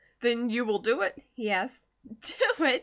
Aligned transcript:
"Then 0.21 0.49
you 0.49 0.65
will 0.65 0.79
do 0.79 1.01
it?" 1.01 1.13
he 1.35 1.51
asked. 1.51 1.83
"Do 2.07 2.63
it?" 2.65 2.79